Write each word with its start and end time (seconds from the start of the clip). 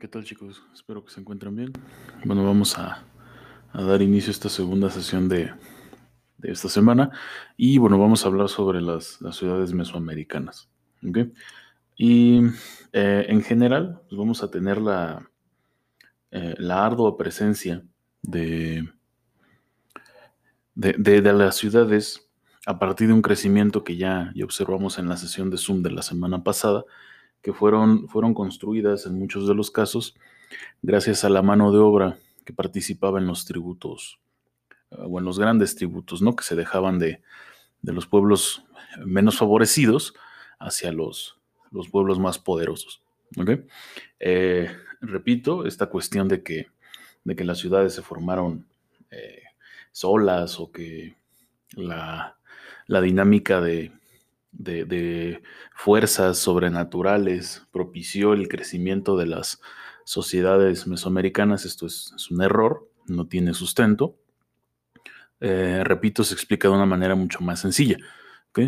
¿Qué 0.00 0.08
tal 0.08 0.24
chicos? 0.24 0.62
Espero 0.72 1.04
que 1.04 1.12
se 1.12 1.20
encuentren 1.20 1.54
bien. 1.54 1.72
Bueno, 2.24 2.42
vamos 2.42 2.78
a, 2.78 3.04
dar 3.74 4.00
inicio 4.00 4.30
a 4.30 4.32
esta 4.32 4.48
segunda 4.48 4.88
sesión 4.88 5.28
de, 5.28 5.52
esta 6.42 6.70
semana 6.70 7.10
y 7.58 7.76
bueno, 7.76 7.98
vamos 7.98 8.24
a 8.24 8.28
hablar 8.28 8.48
sobre 8.48 8.80
las, 8.80 9.18
ciudades 9.32 9.74
mesoamericanas. 9.74 10.70
Y 11.98 12.40
eh, 12.94 13.26
en 13.28 13.42
general, 13.42 14.00
pues 14.08 14.18
vamos 14.18 14.42
a 14.42 14.50
tener 14.50 14.80
la, 14.80 15.28
eh, 16.30 16.54
la 16.56 16.86
ardua 16.86 17.18
presencia 17.18 17.84
de, 18.22 18.88
de, 20.74 21.20
las 21.20 21.56
ciudades 21.56 22.26
a 22.64 22.78
partir 22.78 23.08
de 23.08 23.12
un 23.12 23.20
crecimiento 23.20 23.84
que 23.84 23.98
ya, 23.98 24.32
ya 24.34 24.46
observamos 24.46 24.98
en 24.98 25.10
la 25.10 25.18
sesión 25.18 25.50
de 25.50 25.58
Zoom 25.58 25.82
de 25.82 25.90
la 25.90 26.00
semana 26.00 26.42
pasada, 26.42 26.86
que 27.42 27.52
fueron, 27.52 28.08
fueron 28.08 28.34
construidas 28.34 29.06
en 29.06 29.18
muchos 29.18 29.48
de 29.48 29.54
los 29.54 29.70
casos 29.70 30.16
gracias 30.82 31.24
a 31.24 31.30
la 31.30 31.42
mano 31.42 31.72
de 31.72 31.78
obra 31.78 32.18
que 32.44 32.52
participaba 32.52 33.18
en 33.18 33.26
los 33.26 33.44
tributos, 33.44 34.18
eh, 34.90 34.96
o 34.98 35.18
en 35.18 35.24
los 35.24 35.38
grandes 35.38 35.74
tributos, 35.74 36.22
¿no? 36.22 36.36
Que 36.36 36.44
se 36.44 36.56
dejaban 36.56 36.98
de, 36.98 37.22
los 37.82 38.06
pueblos 38.06 38.64
menos 39.04 39.38
favorecidos 39.38 40.14
hacia 40.58 40.92
los, 40.92 41.38
los 41.70 41.88
pueblos 41.88 42.18
más 42.18 42.38
poderosos. 42.38 43.02
Eh, 44.18 44.70
repito, 45.00 45.64
esta 45.66 45.86
cuestión 45.86 46.28
de 46.28 46.42
que, 46.42 46.66
de 47.24 47.36
que 47.36 47.44
las 47.44 47.58
ciudades 47.58 47.94
se 47.94 48.02
formaron 48.02 48.66
eh, 49.10 49.42
solas 49.92 50.58
o 50.60 50.70
que 50.72 51.16
la, 51.72 52.36
la 52.86 53.00
dinámica 53.00 53.60
de, 53.60 53.92
de, 54.52 55.42
fuerzas 55.74 56.38
sobrenaturales 56.38 57.66
propició 57.72 58.32
el 58.32 58.48
crecimiento 58.48 59.16
de 59.16 59.26
las 59.26 59.60
sociedades 60.04 60.86
mesoamericanas. 60.86 61.64
Esto 61.64 61.86
es, 61.86 62.12
un 62.30 62.42
error, 62.42 62.88
no 63.06 63.26
tiene 63.26 63.54
sustento. 63.54 64.16
Eh, 65.40 65.82
repito, 65.84 66.24
se 66.24 66.34
explica 66.34 66.68
de 66.68 66.74
una 66.74 66.86
manera 66.86 67.14
mucho 67.14 67.40
más 67.40 67.60
sencilla. 67.60 67.96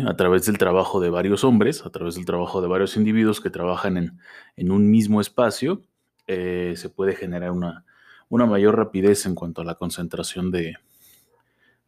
A 0.07 0.15
través 0.15 0.45
del 0.45 0.57
trabajo 0.57 1.01
de 1.01 1.09
varios 1.09 1.43
hombres, 1.43 1.85
a 1.85 1.89
través 1.89 2.15
del 2.15 2.23
trabajo 2.23 2.61
de 2.61 2.69
varios 2.69 2.95
individuos 2.95 3.41
que 3.41 3.49
trabajan 3.49 4.17
en, 4.55 4.71
un 4.71 4.89
mismo 4.89 5.19
espacio, 5.19 5.81
eh, 6.25 6.75
se 6.77 6.89
puede 6.89 7.15
generar 7.15 7.51
una, 7.51 7.83
una, 8.29 8.45
mayor 8.45 8.77
rapidez 8.77 9.25
en 9.25 9.35
cuanto 9.35 9.61
a 9.61 9.65
la 9.65 9.75
concentración 9.75 10.51
de, 10.51 10.77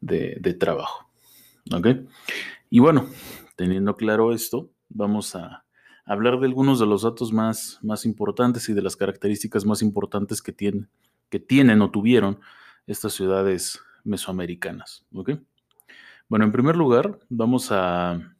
de, 0.01 0.53
trabajo. 0.55 1.09
Y 2.69 2.79
bueno, 2.79 3.07
Teniendo 3.55 3.95
claro 3.95 4.33
esto, 4.33 4.71
vamos 4.89 5.35
a 5.35 5.65
hablar 6.05 6.39
de 6.39 6.45
algunos 6.45 6.79
de 6.79 6.85
los 6.85 7.01
datos 7.01 7.33
más, 7.33 7.79
más 7.81 8.05
importantes 8.05 8.69
y 8.69 8.73
de 8.73 8.81
las 8.81 8.95
características 8.95 9.65
más 9.65 9.81
importantes 9.81 10.41
que, 10.41 10.51
tienen, 10.51 10.89
que 11.29 11.39
tienen 11.39 11.81
o 11.81 11.89
tuvieron 11.89 12.39
estas 12.85 13.13
ciudades 13.13 13.81
mesoamericanas. 14.03 15.05
Bueno, 16.29 16.45
en 16.45 16.51
primer 16.51 16.75
lugar, 16.75 17.19
vamos 17.29 17.71
a, 17.71 18.35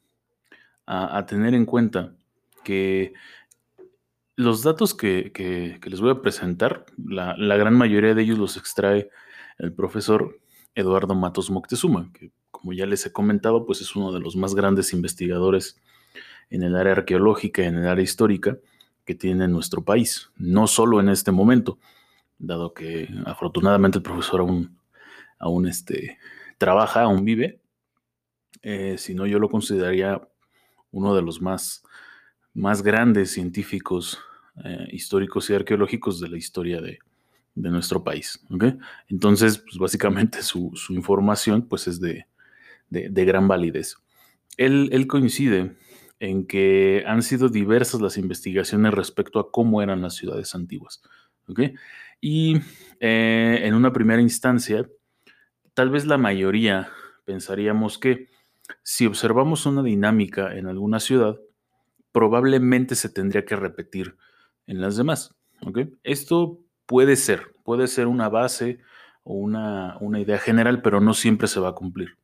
a, 0.86 1.26
tener 1.26 1.54
en 1.54 1.66
cuenta 1.66 2.16
que 2.64 3.14
los 4.36 4.64
datos 4.64 4.94
que, 4.94 5.80
les 5.84 6.02
voy 6.02 6.12
a 6.12 6.22
presentar, 6.22 6.86
la, 6.98 7.36
la, 7.38 7.58
gran 7.58 7.76
mayoría 7.76 8.14
de 8.14 8.22
ellos 8.22 8.38
los 8.38 8.58
extrae 8.58 9.10
el 9.58 9.74
profesor 9.74 10.40
Eduardo 10.76 11.16
Matos 11.16 11.50
Moctezuma, 11.50 12.12
que 12.14 12.32
como 12.66 12.74
ya 12.74 12.88
les 12.88 13.06
he 13.06 13.12
comentado, 13.12 13.64
pues 13.64 13.80
es 13.82 13.96
uno 13.96 14.12
de 14.12 14.20
los 14.20 14.36
más 14.36 14.56
grandes 14.56 14.92
investigadores 14.92 15.80
en 16.50 16.64
el 16.64 16.76
área 16.76 16.94
arqueológica 16.94 17.62
y 17.62 17.66
en 17.66 17.76
el 17.76 17.88
área 17.88 18.04
histórica 18.04 18.58
que 19.06 19.14
tiene 19.14 19.48
nuestro 19.48 19.84
país, 19.84 20.32
no 20.36 20.66
solo 20.66 21.00
en 21.00 21.10
este 21.10 21.32
momento, 21.32 21.78
dado 22.40 22.74
que 22.74 23.08
afortunadamente 23.28 24.00
el 24.00 24.02
profesor 24.02 24.40
aún, 24.40 24.80
aún 25.38 25.68
este, 25.68 26.18
trabaja, 26.58 27.04
aún 27.04 27.24
vive, 27.24 27.62
eh, 28.64 28.96
sino 28.98 29.28
yo 29.28 29.38
lo 29.38 29.48
consideraría 29.48 30.28
uno 30.90 31.14
de 31.14 31.22
los 31.22 31.44
más, 31.44 31.84
más 32.56 32.82
grandes 32.82 33.30
científicos 33.32 34.18
eh, 34.64 34.88
históricos 34.92 35.52
y 35.52 35.54
arqueológicos 35.54 36.20
de 36.20 36.30
la 36.30 36.38
historia 36.38 36.82
de, 36.82 36.98
nuestro 37.54 38.04
país. 38.04 38.44
Entonces, 39.08 39.60
pues 39.60 39.78
básicamente 39.78 40.42
su, 40.42 40.72
su, 40.74 40.94
información 40.94 41.62
pues 41.62 41.88
es 41.88 42.02
de, 42.02 42.26
de, 42.90 43.26
gran 43.26 43.48
validez. 43.48 43.98
Él, 44.58 45.08
coincide 45.08 45.76
en 46.20 46.48
que 46.48 47.04
han 47.08 47.24
sido 47.24 47.50
diversas 47.50 48.02
las 48.02 48.18
investigaciones 48.18 48.94
respecto 48.94 49.40
a 49.40 49.52
cómo 49.52 49.82
eran 49.82 50.02
las 50.02 50.16
ciudades 50.16 50.56
antiguas. 50.56 51.02
Y 52.22 52.58
eh, 53.00 53.62
en 53.64 53.74
una 53.74 53.92
primera 53.92 54.22
instancia, 54.22 54.88
tal 55.74 55.90
vez 55.90 56.06
la 56.06 56.18
mayoría 56.18 56.90
pensaríamos 57.26 57.98
que 57.98 58.30
si 58.82 59.06
observamos 59.06 59.66
una 59.66 59.84
dinámica 59.84 60.56
en 60.56 60.68
alguna 60.68 61.00
ciudad, 61.00 61.38
probablemente 62.12 62.96
se 62.96 63.10
tendría 63.10 63.46
que 63.46 63.56
repetir 63.56 64.16
en 64.68 64.82
las 64.82 64.98
demás. 64.98 65.36
Esto 66.04 66.60
puede 66.86 67.16
ser, 67.16 67.54
puede 67.64 67.88
ser 67.88 68.08
una 68.08 68.30
base 68.30 68.80
o 69.24 69.34
una, 69.34 69.98
una 70.00 70.20
idea 70.20 70.38
general, 70.38 70.82
pero 70.82 71.02
no 71.02 71.14
siempre 71.14 71.48
se 71.48 71.60
va 71.60 71.70
a 71.70 71.76
cumplir. 71.76 72.18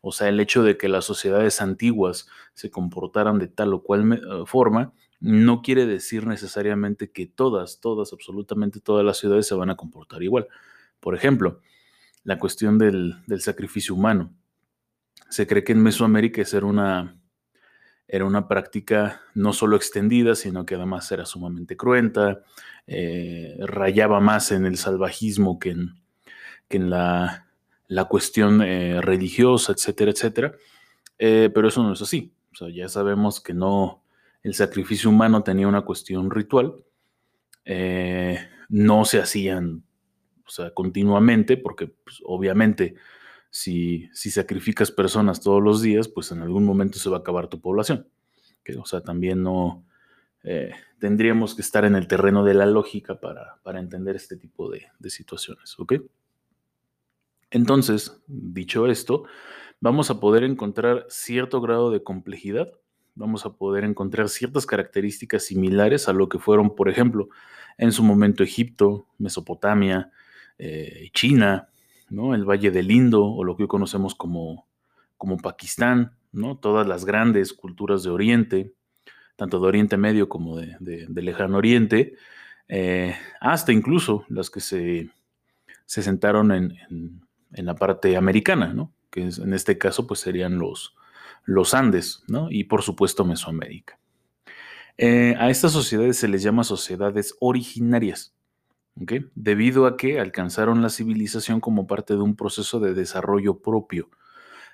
O 0.00 0.12
sea, 0.12 0.28
el 0.28 0.40
hecho 0.40 0.62
de 0.62 0.76
que 0.76 0.88
las 0.88 1.04
sociedades 1.04 1.60
antiguas 1.60 2.28
se 2.54 2.70
comportaran 2.70 3.38
de 3.38 3.48
tal 3.48 3.74
o 3.74 3.82
cual 3.82 4.12
eh, 4.12 4.20
forma 4.46 4.92
no 5.20 5.62
quiere 5.62 5.86
decir 5.86 6.26
necesariamente 6.26 7.10
que 7.10 7.26
todas, 7.26 7.80
todas, 7.80 8.12
absolutamente 8.12 8.80
todas 8.80 9.04
las 9.04 9.16
ciudades 9.16 9.46
se 9.46 9.54
van 9.54 9.70
a 9.70 9.76
comportar 9.76 10.22
igual. 10.22 10.48
Por 11.00 11.14
ejemplo, 11.14 11.60
la 12.24 12.38
cuestión 12.38 12.78
del, 12.78 13.14
sacrificio 13.38 13.94
humano. 13.94 14.34
Se 15.30 15.46
cree 15.46 15.64
que 15.64 15.72
en 15.72 15.82
Mesoamérica 15.82 16.42
era 16.42 16.66
una, 16.66 17.18
era 18.08 18.24
una 18.24 18.48
práctica 18.48 19.22
no 19.34 19.52
solo 19.52 19.76
extendida, 19.76 20.34
sino 20.34 20.66
que 20.66 20.74
además 20.74 21.10
era 21.12 21.26
sumamente 21.26 21.76
cruenta, 21.76 22.42
eh, 22.86 23.56
rayaba 23.60 24.20
más 24.20 24.52
en 24.52 24.66
el 24.66 24.76
salvajismo 24.76 25.58
que 25.58 25.70
en, 25.70 25.94
que 26.68 26.78
en 26.78 26.90
la 26.90 27.46
la 27.88 28.06
cuestión 28.06 28.62
eh, 28.62 29.00
religiosa, 29.00 29.72
etcétera, 29.72 30.10
etcétera. 30.10 30.54
Eh, 31.18 31.50
pero 31.54 31.68
eso 31.68 31.82
no 31.82 31.92
es 31.92 32.02
así. 32.02 32.32
O 32.52 32.56
sea, 32.56 32.68
ya 32.70 32.88
sabemos 32.88 33.40
que 33.40 33.54
no, 33.54 34.02
el 34.42 34.54
sacrificio 34.54 35.10
humano 35.10 35.42
tenía 35.42 35.68
una 35.68 35.82
cuestión 35.82 36.30
ritual. 36.30 36.74
Eh, 37.64 38.38
no 38.68 39.04
se 39.04 39.20
hacían 39.20 39.84
o 40.46 40.50
sea, 40.50 40.70
continuamente, 40.72 41.56
porque 41.56 41.86
pues, 41.86 42.20
obviamente 42.24 42.96
si, 43.48 44.10
si, 44.12 44.30
sacrificas 44.30 44.90
personas 44.90 45.40
todos 45.40 45.62
los 45.62 45.80
días, 45.80 46.08
pues 46.08 46.32
en 46.32 46.42
algún 46.42 46.64
momento 46.64 46.98
se 46.98 47.08
va 47.08 47.18
a 47.18 47.20
acabar 47.20 47.48
tu 47.48 47.60
población. 47.60 48.08
O 48.78 48.86
sea, 48.86 49.00
también 49.00 49.42
no 49.42 49.84
tendríamos 50.98 51.54
que 51.54 51.62
estar 51.62 51.86
en 51.86 51.94
el 51.94 52.06
terreno 52.06 52.44
de 52.44 52.52
la 52.52 52.66
lógica 52.66 53.18
para, 53.18 53.58
entender 53.78 54.16
este 54.16 54.36
tipo 54.36 54.70
de, 54.70 54.88
de 54.98 55.08
situaciones. 55.10 55.74
Entonces, 57.54 58.20
dicho 58.26 58.88
esto, 58.88 59.26
vamos 59.80 60.10
a 60.10 60.18
poder 60.18 60.42
encontrar 60.42 61.06
cierto 61.08 61.60
grado 61.60 61.92
de 61.92 62.02
complejidad, 62.02 62.72
vamos 63.14 63.46
a 63.46 63.52
poder 63.52 63.84
encontrar 63.84 64.28
ciertas 64.28 64.66
características 64.66 65.44
similares 65.44 66.08
a 66.08 66.12
lo 66.12 66.28
que 66.28 66.40
fueron, 66.40 66.74
por 66.74 66.88
ejemplo, 66.88 67.28
en 67.78 67.92
su 67.92 68.02
momento 68.02 68.42
Egipto, 68.42 69.06
Mesopotamia, 69.18 70.10
eh, 70.58 71.10
China, 71.12 71.68
¿no? 72.10 72.34
el 72.34 72.44
Valle 72.44 72.72
del 72.72 72.90
Indo 72.90 73.24
o 73.24 73.44
lo 73.44 73.56
que 73.56 73.62
hoy 73.62 73.68
conocemos 73.68 74.16
como, 74.16 74.66
como 75.16 75.36
Pakistán, 75.36 76.16
¿no? 76.32 76.56
todas 76.56 76.88
las 76.88 77.04
grandes 77.04 77.52
culturas 77.52 78.02
de 78.02 78.10
Oriente, 78.10 78.72
tanto 79.36 79.60
de 79.60 79.68
Oriente 79.68 79.96
Medio 79.96 80.28
como 80.28 80.56
de, 80.56 81.06
Lejano 81.08 81.58
Oriente, 81.58 82.16
eh, 82.66 83.14
hasta 83.40 83.72
incluso 83.72 84.24
las 84.28 84.50
que 84.50 84.58
se, 84.58 85.08
se 85.86 86.02
sentaron 86.02 86.50
en, 86.50 86.76
en 86.90 87.23
la 87.62 87.74
parte 87.74 88.16
americana, 88.16 88.72
¿no? 88.72 88.92
que 89.10 89.22
en 89.22 89.54
este 89.54 89.78
caso 89.78 90.06
pues 90.06 90.20
serían 90.20 90.58
los, 90.58 90.94
los 91.44 91.74
Andes, 91.74 92.24
¿no? 92.26 92.50
y 92.50 92.64
por 92.64 92.82
supuesto 92.82 93.24
Mesoamérica. 93.24 93.98
Eh, 94.96 95.34
a 95.38 95.50
estas 95.50 95.72
sociedades 95.72 96.16
se 96.16 96.28
les 96.28 96.42
llama 96.42 96.64
sociedades 96.64 97.36
originarias, 97.40 98.34
debido 99.34 99.86
a 99.86 99.96
que 99.96 100.20
alcanzaron 100.20 100.82
la 100.82 100.88
civilización 100.88 101.60
como 101.60 101.86
parte 101.86 102.14
de 102.14 102.20
un 102.20 102.36
proceso 102.36 102.78
de 102.78 102.94
desarrollo 102.94 103.60
propio. 103.60 104.08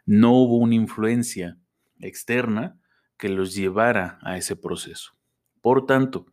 No 0.05 0.33
hubo 0.33 0.59
una 0.59 0.75
influencia 0.75 1.59
externa 2.01 2.79
que 3.17 3.29
los 3.29 3.55
llevara 3.55 4.19
a 4.23 4.37
ese 4.37 4.57
proceso. 4.57 5.13
Por 5.63 5.87
tanto, 5.87 6.27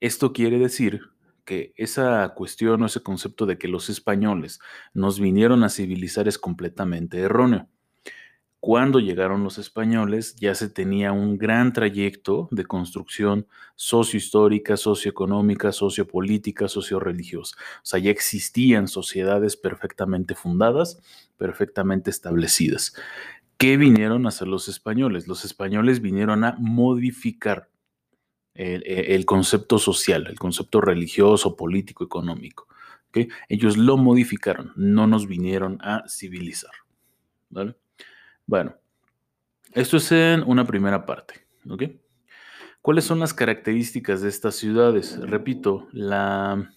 esto 0.00 0.32
quiere 0.32 0.58
decir 0.58 1.02
que 1.48 1.72
esa 1.76 2.28
cuestión 2.34 2.82
o 2.82 2.86
ese 2.86 3.02
concepto 3.02 3.46
de 3.46 3.56
que 3.56 3.68
los 3.68 3.88
españoles 3.88 4.60
nos 4.92 5.18
vinieron 5.18 5.64
a 5.64 5.70
civilizar 5.70 6.28
es 6.28 6.38
completamente 6.38 7.18
erróneo. 7.20 7.68
cuando 8.60 8.98
llegaron 9.00 9.44
los 9.44 9.56
españoles 9.58 10.36
ya 10.36 10.54
se 10.54 10.68
tenía 10.68 11.12
un 11.12 11.38
gran 11.38 11.72
trayecto 11.72 12.48
de 12.50 12.64
construcción 12.66 13.46
sociohistórica, 13.76 14.76
socioeconómica, 14.76 15.72
sociopolítica, 15.72 16.68
socioreligiosa. 16.68 17.56
O 17.82 17.86
sea, 17.86 18.00
ya 18.00 18.10
existían 18.10 18.88
sociedades 18.88 19.56
perfectamente 19.56 20.34
fundadas, 20.34 21.00
perfectamente 21.38 22.10
establecidas. 22.10 22.94
¿Qué 23.58 23.76
vinieron 23.76 24.26
a 24.26 24.30
hacer 24.30 24.48
los 24.48 24.68
españoles? 24.68 25.28
Los 25.28 25.44
españoles 25.44 26.00
vinieron 26.00 26.44
a 26.44 26.56
modificar 26.58 27.70
el, 28.58 29.24
concepto 29.24 29.78
social, 29.78 30.26
el 30.26 30.38
concepto 30.38 30.80
religioso, 30.80 31.56
político, 31.56 32.04
económico. 32.04 32.66
Ellos 33.48 33.76
lo 33.76 33.96
modificaron, 33.96 34.72
no 34.76 35.06
nos 35.06 35.26
vinieron 35.26 35.78
a 35.80 36.04
civilizar. 36.08 36.72
¿vale? 37.50 37.76
Bueno, 38.46 38.74
esto 39.72 39.96
es 39.96 40.12
en 40.12 40.42
una 40.42 40.66
primera 40.66 41.06
parte. 41.06 41.46
¿ok? 41.68 41.84
¿Cuáles 42.82 43.04
son 43.04 43.20
las 43.20 43.32
características 43.32 44.22
de 44.22 44.28
estas 44.28 44.56
ciudades? 44.56 45.18
Repito, 45.20 45.88
la, 45.92 46.72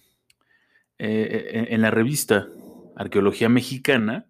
eh, 0.98 1.50
eh, 1.52 1.66
en 1.70 1.82
la 1.82 1.90
revista 1.90 2.48
Arqueología 2.96 3.48
Mexicana, 3.48 4.26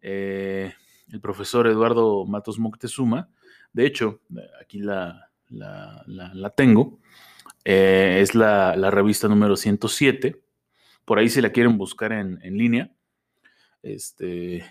eh, 0.00 0.74
el 1.12 1.20
profesor 1.20 1.68
Eduardo 1.68 2.24
Matos 2.26 2.58
Moctezuma, 2.58 3.28
de 3.72 3.86
hecho, 3.86 4.20
aquí 4.60 4.78
la, 4.80 5.31
la, 5.52 6.52
tengo, 6.56 6.98
es 7.64 8.34
la, 8.34 8.90
revista 8.90 9.28
número 9.28 9.56
107, 9.56 10.40
por 11.04 11.18
ahí 11.18 11.28
si 11.28 11.40
la 11.40 11.50
quieren 11.50 11.78
buscar 11.78 12.12
en, 12.12 12.38
en 12.42 12.56
línea, 12.56 12.92
este, 13.82 14.64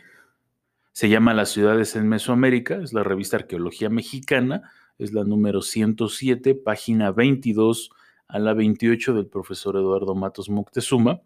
se 0.91 1.09
llama 1.09 1.33
Las 1.33 1.49
ciudades 1.49 1.95
en 1.95 2.07
Mesoamérica, 2.07 2.75
es 2.83 2.93
la 2.93 3.03
revista 3.03 3.37
Arqueología 3.37 3.89
Mexicana, 3.89 4.71
es 4.97 5.13
la 5.13 5.23
número 5.23 5.61
107, 5.61 6.55
página 6.55 7.11
22 7.11 7.91
a 8.27 8.39
la 8.39 8.53
28 8.53 9.13
del 9.13 9.27
profesor 9.27 9.75
Eduardo 9.75 10.15
Matos 10.15 10.49
Moctezuma. 10.49 11.21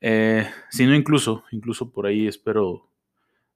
Eh, 0.00 0.48
si 0.70 0.86
no, 0.86 0.94
incluso, 0.94 1.44
incluso 1.52 1.90
por 1.90 2.06
ahí 2.06 2.26
espero, 2.26 2.88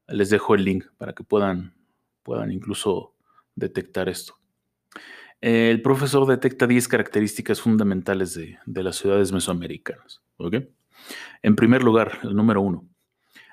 les 0.06 0.30
dejo 0.30 0.54
el 0.54 0.64
link 0.64 0.84
para 0.96 1.12
que 1.12 1.25
puedan, 1.25 1.75
puedan 2.22 2.52
incluso 2.52 3.14
detectar 3.54 4.08
esto. 4.08 4.38
El 5.42 5.82
profesor 5.82 6.26
detecta 6.26 6.68
10 6.68 6.86
características 6.86 7.60
fundamentales 7.60 8.34
de, 8.34 8.82
las 8.82 8.96
ciudades 8.96 9.32
mesoamericanas. 9.32 10.22
En 11.42 11.56
primer 11.56 11.82
lugar, 11.82 12.20
el 12.22 12.36
número 12.36 12.62
uno, 12.62 12.88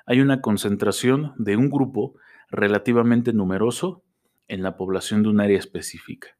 hay 0.06 0.22
una 0.22 0.40
concentración 0.40 1.34
de 1.38 1.58
un 1.58 1.70
grupo 1.70 2.16
relativamente 2.52 3.34
numeroso 3.34 4.04
en 4.48 4.62
la 4.62 4.78
población 4.78 5.24
de 5.24 5.30
un 5.30 5.42
área 5.42 5.58
específica. 5.58 6.38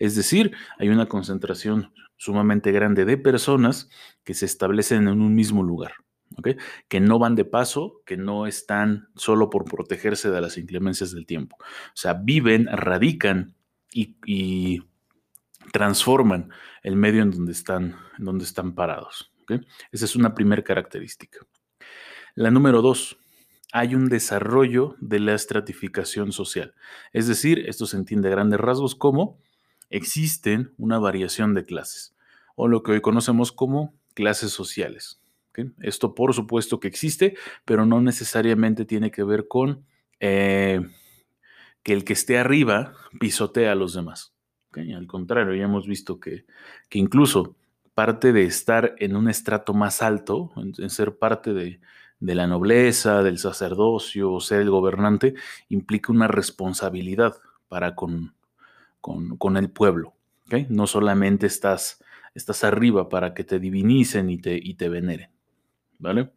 Es 0.00 0.16
decir, 0.16 0.52
hay 0.78 0.88
una 0.88 1.06
concentración 1.06 1.92
sumamente 2.16 2.72
grande 2.72 3.04
de 3.04 3.16
personas 3.16 3.88
que 4.24 4.34
se 4.34 4.46
establecen 4.46 5.06
en 5.06 5.22
un 5.22 5.34
mismo 5.34 5.62
lugar, 5.62 5.94
que 6.88 7.00
no 7.00 7.20
van 7.20 7.36
de 7.36 7.44
paso, 7.44 8.02
que 8.04 8.16
no 8.16 8.48
están 8.48 9.08
solo 9.14 9.48
por 9.48 9.64
protegerse 9.64 10.28
de 10.28 10.40
las 10.40 10.58
inclemencias 10.58 11.12
del 11.12 11.24
tiempo. 11.24 11.56
O 11.60 11.96
sea, 11.96 12.14
viven, 12.14 12.66
radican 12.66 13.54
y, 13.92 14.82
transforman 15.72 16.50
el 16.84 16.94
medio 16.94 17.22
en 17.22 17.32
donde 17.32 17.50
están, 17.50 17.96
en 18.18 18.24
donde 18.24 18.44
están 18.44 18.74
parados. 18.74 19.32
Esa 19.90 20.04
es 20.04 20.14
una 20.14 20.32
primera 20.32 20.62
característica. 20.62 21.40
La 22.36 22.52
número 22.52 22.82
dos, 22.82 23.18
hay 23.72 23.94
un 23.94 24.08
desarrollo 24.08 24.94
de 25.00 25.18
la 25.18 25.34
estratificación 25.34 26.30
social. 26.30 26.74
Es 27.12 27.26
decir, 27.26 27.68
esto 27.68 27.86
se 27.86 27.96
entiende 27.96 28.28
a 28.28 28.32
grandes 28.32 28.60
rasgos 28.60 28.94
como 28.94 29.40
existen 29.90 30.72
una 30.78 30.98
variación 30.98 31.54
de 31.54 31.64
clases, 31.64 32.14
o 32.54 32.68
lo 32.68 32.82
que 32.82 32.92
hoy 32.92 33.00
conocemos 33.00 33.52
como 33.52 33.94
clases 34.14 34.52
sociales. 34.52 35.20
Esto 35.80 36.14
por 36.14 36.34
supuesto 36.34 36.80
que 36.80 36.88
existe, 36.88 37.34
pero 37.64 37.86
no 37.86 38.00
necesariamente 38.00 38.84
tiene 38.84 39.10
que 39.10 39.24
ver 39.24 39.48
con 39.48 39.86
eh, 40.20 40.80
que 41.86 41.92
el 41.92 42.02
que 42.02 42.14
esté 42.14 42.36
arriba 42.36 42.94
pisotea 43.20 43.70
a 43.70 43.76
los 43.76 43.94
demás. 43.94 44.34
Al 44.72 45.06
contrario, 45.06 45.54
ya 45.54 45.66
hemos 45.66 45.86
visto 45.86 46.18
que, 46.18 46.44
que, 46.88 46.98
incluso 46.98 47.54
parte 47.94 48.32
de 48.32 48.42
estar 48.42 48.96
en 48.98 49.14
un 49.14 49.30
estrato 49.30 49.72
más 49.72 50.02
alto, 50.02 50.50
en 50.56 50.90
ser 50.90 51.16
parte 51.16 51.54
de, 51.54 51.78
la 52.18 52.48
nobleza, 52.48 53.22
del 53.22 53.38
sacerdocio 53.38 54.40
ser 54.40 54.62
el 54.62 54.70
gobernante, 54.70 55.34
implica 55.68 56.10
una 56.10 56.26
responsabilidad 56.26 57.36
para 57.68 57.94
con, 57.94 58.34
con, 59.00 59.56
el 59.56 59.70
pueblo. 59.70 60.12
No 60.68 60.88
solamente 60.88 61.46
estás, 61.46 62.02
estás 62.34 62.64
arriba 62.64 63.08
para 63.08 63.32
que 63.32 63.44
te 63.44 63.60
divinicen 63.60 64.28
y 64.28 64.38
te, 64.38 64.58
y 64.60 64.74
te 64.74 64.88
veneren. 64.88 65.30
¿vale? 66.00 66.32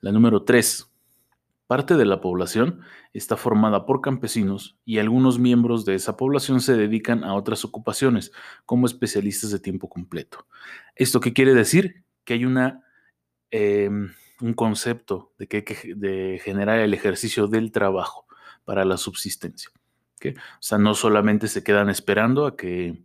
La 0.00 0.12
número 0.12 0.44
tres. 0.44 0.88
Parte 1.66 1.96
de 1.96 2.04
la 2.04 2.20
población 2.20 2.80
está 3.12 3.36
formada 3.36 3.86
por 3.86 4.00
campesinos 4.00 4.78
y 4.84 4.98
algunos 4.98 5.38
miembros 5.38 5.84
de 5.84 5.94
esa 5.94 6.16
población 6.16 6.60
se 6.60 6.76
dedican 6.76 7.24
a 7.24 7.34
otras 7.34 7.64
ocupaciones 7.64 8.32
como 8.64 8.86
especialistas 8.86 9.50
de 9.50 9.58
tiempo 9.58 9.88
completo. 9.88 10.46
¿Esto 10.94 11.20
qué 11.20 11.32
quiere 11.32 11.54
decir? 11.54 12.04
Que 12.24 12.34
hay 12.34 12.44
una... 12.44 12.82
Em, 13.50 14.10
un 14.40 14.52
concepto 14.54 15.32
de 15.38 15.48
que 15.48 15.58
hay 15.58 15.62
que 15.62 15.94
de 15.94 16.40
generar 16.44 16.78
el 16.80 16.92
ejercicio 16.94 17.46
del 17.46 17.72
trabajo 17.72 18.26
para 18.64 18.84
la 18.84 18.96
subsistencia. 18.96 19.70
O 20.24 20.32
sea, 20.60 20.78
no 20.78 20.94
solamente 20.94 21.46
se 21.46 21.62
quedan 21.62 21.88
esperando 21.88 22.46
a 22.46 22.56
que 22.56 23.04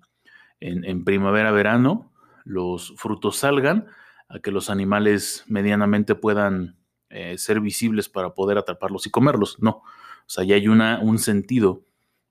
en, 0.59 1.03
primavera, 1.03 1.51
verano, 1.51 2.11
los 2.43 2.93
frutos 2.97 3.37
salgan, 3.37 3.87
a 4.27 4.39
que 4.39 4.51
los 4.51 4.69
animales 4.69 5.43
medianamente 5.47 6.15
puedan 6.15 6.77
eh, 7.11 7.37
ser 7.37 7.59
visibles 7.59 8.09
para 8.09 8.33
poder 8.33 8.57
atraparlos 8.57 9.05
y 9.07 9.11
comerlos. 9.11 9.57
No, 9.59 9.69
o 9.69 9.83
sea, 10.27 10.43
ya 10.43 10.55
hay 10.55 10.67
una, 10.67 10.99
un 11.01 11.19
sentido 11.19 11.83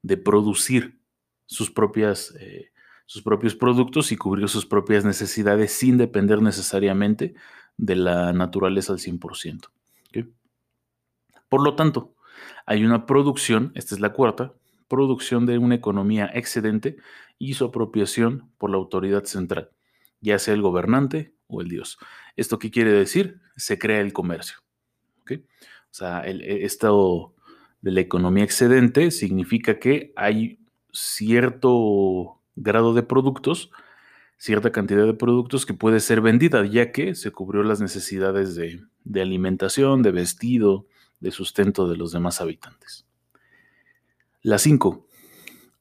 de 0.03 0.17
producir 0.17 0.99
sus, 1.47 1.71
propias, 1.71 2.35
eh, 2.41 2.71
sus 3.07 3.23
propios 3.23 3.55
productos 3.55 4.13
y 4.13 4.17
cubrir 4.17 4.49
sus 4.49 4.67
propias 4.67 5.05
necesidades 5.05 5.73
sin 5.73 5.99
depender 5.99 6.41
necesariamente 6.41 7.35
de 7.77 7.97
la 7.97 8.33
naturaleza 8.33 8.93
al 8.93 8.99
100%. 8.99 9.69
Por 11.49 11.63
lo 11.63 11.75
tanto, 11.75 12.15
hay 12.65 12.85
una 12.85 13.07
producción, 13.07 13.73
esta 13.75 13.97
es 13.97 14.01
la 14.01 14.13
cuarta, 14.13 14.55
producción 14.87 15.47
de 15.47 15.59
una 15.59 15.75
economía 15.75 16.31
excedente 16.33 16.97
y 17.39 17.55
su 17.55 17.65
apropiación 17.65 18.51
por 18.57 18.71
la 18.71 18.77
autoridad 18.77 19.25
central, 19.25 19.71
ya 20.21 20.39
sea 20.39 20.55
el 20.55 20.63
gobernante 20.63 21.35
o 21.49 21.61
el 21.61 21.69
dios. 21.69 21.99
¿Esto 22.37 22.59
qué 22.59 22.71
quiere 22.71 22.93
decir? 22.93 23.41
Se 23.57 23.79
crea 23.79 24.01
el 24.01 24.13
comercio. 24.13 24.59
O 25.29 25.93
sea, 25.93 26.21
el, 26.21 26.43
e, 26.43 26.65
esto 26.65 27.35
de 27.83 27.93
la 27.93 28.01
economía 28.01 28.45
excedente 28.45 29.11
significa 29.11 29.79
que 29.79 30.13
hay 30.17 30.59
cierto 30.93 32.41
grado 32.57 32.95
de 32.95 33.03
productos 33.03 33.71
cierta 34.41 34.73
cantidad 34.73 35.05
de 35.05 35.13
productos 35.13 35.67
que 35.67 35.75
puede 35.75 36.01
ser 36.01 36.23
vendida, 36.23 36.65
ya 36.65 36.93
que 36.93 37.15
se 37.15 37.31
cubrió 37.31 37.63
las 37.63 37.83
necesidades 37.83 38.55
de, 38.55 39.21
alimentación, 39.21 40.01
de 40.01 40.13
vestido, 40.13 40.87
de 41.21 41.31
sustento 41.31 41.87
de 41.87 41.99
los 41.99 42.11
demás 42.11 42.41
habitantes. 42.41 43.07
La 44.41 44.57
5. 44.57 45.07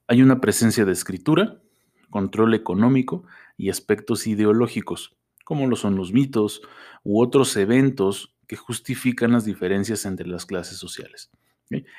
Hay 0.08 0.20
una 0.20 0.42
presencia 0.42 0.84
de 0.84 0.92
escritura, 0.92 1.62
control 2.10 2.52
económico 2.52 3.24
y 3.56 3.70
aspectos 3.70 4.26
ideológicos, 4.26 5.16
como 5.46 5.66
lo 5.66 5.74
son 5.74 5.96
los 5.96 6.12
mitos 6.12 6.60
u 7.02 7.22
otros 7.22 7.56
eventos 7.56 8.36
que 8.50 8.56
justifican 8.56 9.30
las 9.30 9.44
diferencias 9.44 10.04
entre 10.06 10.26
las 10.26 10.44
clases 10.44 10.76
sociales. 10.76 11.30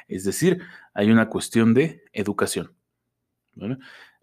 Es 0.09 0.25
decir, 0.25 0.61
hay 0.93 1.09
una 1.09 1.29
cuestión 1.29 1.73
de 1.73 2.03
educación. 2.11 2.73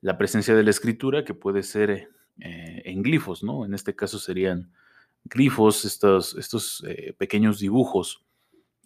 La 0.02 0.18
presencia 0.18 0.54
de 0.54 0.62
la 0.62 0.68
escritura, 0.68 1.24
que 1.24 1.32
puede 1.32 1.62
ser 1.62 2.10
eh, 2.38 2.82
en 2.84 3.02
glifos, 3.02 3.42
¿no? 3.42 3.64
En 3.64 3.72
este 3.72 3.96
caso 3.96 4.18
serían 4.18 4.70
glifos, 5.24 5.86
estos, 5.86 6.36
estos 6.36 6.84
eh, 6.86 7.14
pequeños 7.16 7.60
dibujos 7.60 8.26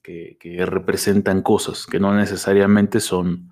que, 0.05 0.37
representan 0.65 1.43
cosas, 1.43 1.85
que 1.85 1.99
no 1.99 2.15
necesariamente 2.15 3.01
son, 3.01 3.51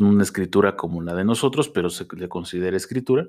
una 0.00 0.22
escritura 0.22 0.76
como 0.76 1.02
la 1.02 1.14
de 1.14 1.26
nosotros, 1.26 1.68
pero 1.68 1.90
se 1.90 2.06
le 2.16 2.30
considera 2.30 2.74
escritura. 2.74 3.26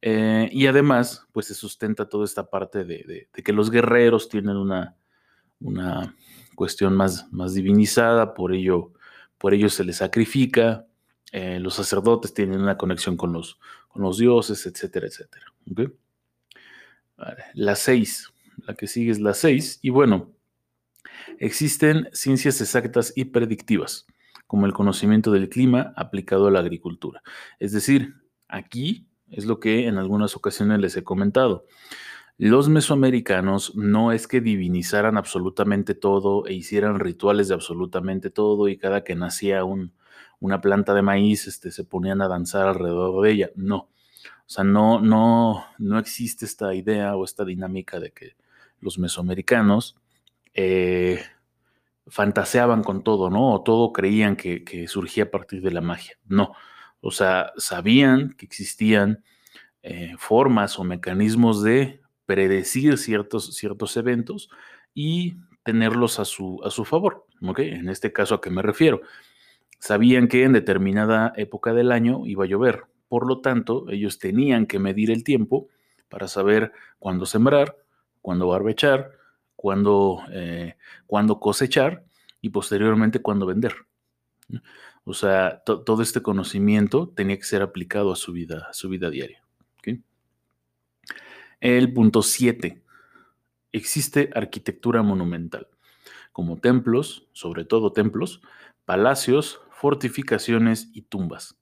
Eh, 0.00 0.48
y 0.50 0.66
además, 0.66 1.26
pues 1.32 1.48
se 1.48 1.54
sustenta 1.54 2.08
toda 2.08 2.24
esta 2.24 2.48
parte 2.48 2.84
de, 2.84 3.28
que 3.34 3.52
los 3.52 3.70
guerreros 3.70 4.30
tienen 4.30 4.56
una, 4.56 4.96
una 5.60 6.14
cuestión 6.54 6.94
más, 6.94 7.32
más 7.32 7.54
divinizada, 7.54 8.34
por 8.34 8.52
ello, 8.52 8.92
por 9.38 9.54
ello 9.54 9.68
se 9.68 9.84
les 9.84 9.96
sacrifica, 9.96 10.86
eh, 11.32 11.60
los 11.60 11.74
sacerdotes 11.74 12.34
tienen 12.34 12.60
una 12.60 12.76
conexión 12.76 13.16
con 13.16 13.32
los, 13.32 13.58
con 13.88 14.02
los 14.02 14.18
dioses, 14.18 14.66
etcétera, 14.66 15.06
etcétera. 15.06 15.46
La 17.54 17.76
6, 17.76 18.32
la 18.66 18.74
que 18.74 18.86
sigue 18.86 19.10
es 19.10 19.20
la 19.20 19.34
6, 19.34 19.80
y 19.82 19.90
bueno, 19.90 20.32
existen 21.38 22.08
ciencias 22.12 22.60
exactas 22.60 23.12
y 23.14 23.26
predictivas. 23.26 24.06
como 24.46 24.66
el 24.66 24.72
conocimiento 24.72 25.30
del 25.30 25.48
clima 25.48 25.92
aplicado 25.94 26.48
a 26.48 26.50
la 26.50 26.58
agricultura. 26.58 27.22
Es 27.60 27.70
decir, 27.70 28.16
aquí 28.48 29.06
es 29.30 29.44
lo 29.44 29.60
que 29.60 29.86
en 29.86 29.96
algunas 29.96 30.34
ocasiones 30.34 30.80
les 30.80 30.96
he 30.96 31.04
comentado. 31.04 31.66
Los 32.42 32.70
mesoamericanos 32.70 33.76
no 33.76 34.12
es 34.12 34.26
que 34.26 34.40
divinizaran 34.40 35.18
absolutamente 35.18 35.94
todo 35.94 36.46
e 36.46 36.54
hicieran 36.54 36.98
rituales 36.98 37.48
de 37.48 37.54
absolutamente 37.54 38.30
todo 38.30 38.68
y 38.68 38.78
cada 38.78 39.04
que 39.04 39.14
nacía 39.14 39.62
una 39.64 40.60
planta 40.62 40.94
de 40.94 41.02
maíz 41.02 41.46
este, 41.46 41.70
se 41.70 41.84
ponían 41.84 42.22
a 42.22 42.28
danzar 42.28 42.66
alrededor 42.66 43.22
de 43.22 43.30
ella. 43.30 43.50
No. 43.56 43.76
O 43.76 44.46
sea, 44.46 44.64
no, 44.64 45.02
no, 45.02 45.66
no 45.76 45.98
existe 45.98 46.46
esta 46.46 46.74
idea 46.74 47.14
o 47.14 47.26
esta 47.26 47.44
dinámica 47.44 48.00
de 48.00 48.12
que 48.12 48.36
los 48.80 48.98
mesoamericanos 48.98 49.98
eh, 50.54 51.22
fantaseaban 52.06 52.82
con 52.82 53.04
todo, 53.04 53.28
¿no? 53.28 53.52
O 53.52 53.62
todo 53.62 53.92
creían 53.92 54.36
que, 54.36 54.86
surgía 54.88 55.24
a 55.24 55.30
partir 55.30 55.60
de 55.60 55.72
la 55.72 55.82
magia. 55.82 56.16
No. 56.26 56.54
O 57.02 57.10
sea, 57.10 57.52
sabían 57.58 58.32
que 58.38 58.46
existían 58.46 59.22
eh, 59.82 60.14
formas 60.16 60.78
o 60.78 60.84
mecanismos 60.84 61.62
de 61.62 61.99
predecir 62.30 62.96
ciertos, 62.96 63.56
ciertos 63.56 63.96
eventos 63.96 64.50
y 64.94 65.34
tenerlos 65.64 66.20
a 66.20 66.24
su, 66.24 66.60
a 66.62 66.70
su 66.70 66.84
favor. 66.84 67.26
En 67.56 67.88
este 67.88 68.12
caso, 68.12 68.36
¿a 68.36 68.40
qué 68.40 68.50
me 68.50 68.62
refiero? 68.62 69.00
Sabían 69.80 70.28
que 70.28 70.44
en 70.44 70.52
determinada 70.52 71.32
época 71.36 71.74
del 71.74 71.90
año 71.90 72.22
iba 72.26 72.44
a 72.44 72.46
llover. 72.46 72.84
Por 73.08 73.26
lo 73.26 73.40
tanto, 73.40 73.86
ellos 73.90 74.20
tenían 74.20 74.66
que 74.66 74.78
medir 74.78 75.10
el 75.10 75.24
tiempo 75.24 75.66
para 76.08 76.28
saber 76.28 76.70
cuándo 77.00 77.26
sembrar, 77.26 77.76
cuándo 78.22 78.46
barbechar, 78.46 79.10
cuándo, 79.56 80.22
eh, 80.30 80.76
cosechar 81.40 82.04
y 82.40 82.50
posteriormente 82.50 83.18
cuándo 83.18 83.44
vender. 83.44 83.74
O 85.02 85.14
sea, 85.14 85.64
todo 85.64 86.00
este 86.00 86.22
conocimiento 86.22 87.08
tenía 87.08 87.36
que 87.36 87.42
ser 87.42 87.60
aplicado 87.60 88.12
a 88.12 88.16
su 88.16 88.30
vida, 88.30 88.68
a 88.70 88.72
su 88.72 88.88
vida 88.88 89.10
diaria. 89.10 89.42
El 91.60 91.92
punto 91.92 92.22
7. 92.22 92.82
Existe 93.72 94.30
arquitectura 94.34 95.02
monumental, 95.02 95.68
como 96.32 96.58
templos, 96.58 97.28
sobre 97.32 97.64
todo 97.64 97.92
templos, 97.92 98.40
palacios, 98.84 99.60
fortificaciones 99.70 100.90
y 100.92 101.02
tumbas. 101.02 101.58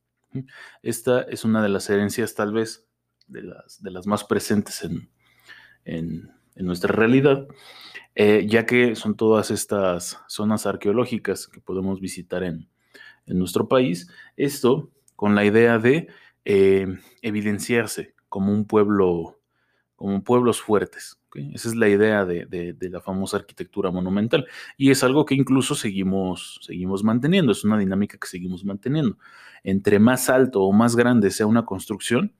Esta 0.82 1.22
es 1.22 1.44
una 1.44 1.62
de 1.62 1.68
las 1.68 1.90
herencias 1.90 2.34
tal 2.34 2.52
vez 2.52 2.86
de 3.26 3.42
las, 3.42 3.82
de 3.82 3.90
las 3.90 4.06
más 4.06 4.24
presentes 4.24 4.82
en, 4.84 5.10
en, 5.84 6.30
nuestra 6.56 6.92
realidad, 6.92 7.46
eh, 8.14 8.44
ya 8.48 8.66
que 8.66 8.96
son 8.96 9.16
todas 9.16 9.50
estas 9.50 10.20
zonas 10.26 10.66
arqueológicas 10.66 11.46
que 11.46 11.60
podemos 11.60 12.00
visitar 12.00 12.42
en, 12.42 12.68
nuestro 13.26 13.68
país. 13.68 14.10
Esto 14.36 14.90
con 15.14 15.34
la 15.34 15.44
idea 15.44 15.78
de 15.78 16.08
eh, 16.46 16.86
evidenciarse 17.20 18.14
como 18.30 18.52
un 18.52 18.64
pueblo, 18.64 19.38
como 19.98 20.22
pueblos 20.22 20.62
fuertes. 20.62 21.18
Esa 21.52 21.68
es 21.68 21.74
la 21.74 21.88
idea 21.88 22.24
de, 22.24 22.76
la 22.80 23.00
famosa 23.00 23.36
arquitectura 23.36 23.90
monumental. 23.90 24.46
Y 24.76 24.92
es 24.92 25.02
algo 25.02 25.26
que 25.26 25.34
incluso 25.34 25.74
seguimos, 25.74 26.60
seguimos 26.62 27.02
manteniendo, 27.02 27.50
es 27.50 27.64
una 27.64 27.76
dinámica 27.76 28.16
que 28.16 28.28
seguimos 28.28 28.64
manteniendo. 28.64 29.18
Entre 29.64 29.98
más 29.98 30.30
alto 30.30 30.62
o 30.62 30.72
más 30.72 30.94
grande 30.94 31.32
sea 31.32 31.46
una 31.46 31.66
construcción, 31.66 32.32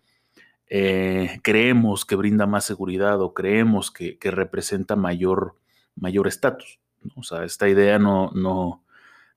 eh, 0.69 1.41
creemos 1.43 2.05
que 2.05 2.15
brinda 2.15 2.47
más 2.47 2.65
seguridad 2.65 3.21
o 3.21 3.35
creemos 3.35 3.91
que, 3.91 4.17
representa 4.23 4.95
mayor 4.95 5.57
estatus. 6.27 6.79
O 7.17 7.25
sea, 7.25 7.43
esta 7.43 7.69
idea 7.69 7.99
no, 7.99 8.31
no, 8.35 8.85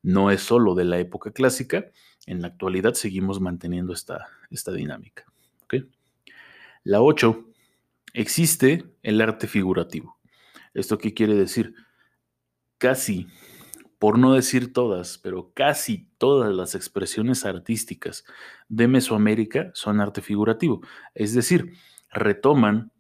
no 0.04 0.30
es 0.30 0.42
solo 0.42 0.76
de 0.76 0.86
la 0.86 1.00
época 1.00 1.32
clásica, 1.32 1.86
en 2.28 2.44
la 2.44 2.50
actualidad 2.50 2.94
seguimos 2.94 3.42
manteniendo 3.42 3.94
esta, 3.94 4.28
esta 4.52 4.72
dinámica. 4.72 5.26
La 6.84 7.00
8. 7.04 7.51
Existe 8.14 8.86
el 9.04 9.22
arte 9.22 9.48
figurativo. 9.48 10.20
¿Esto 10.74 10.98
qué 10.98 11.14
quiere 11.14 11.36
decir? 11.36 11.74
Casi 12.78 13.28
por 14.02 14.18
no 14.18 14.34
decir 14.34 14.74
todas, 14.74 15.20
pero 15.20 15.52
casi 15.54 16.10
todas 16.18 16.52
las 16.52 16.74
expresiones 16.74 17.46
artísticas 17.46 18.26
de 18.68 18.88
Mesoamérica 18.88 19.70
son 19.76 20.02
arte 20.02 20.22
figurativo. 20.22 20.82
Es 21.14 21.36
decir, 21.36 21.74
retoman 22.10 22.92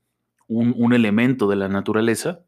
un, 0.47 0.93
elemento 0.93 1.47
de 1.47 1.55
la 1.55 1.69
naturaleza, 1.69 2.45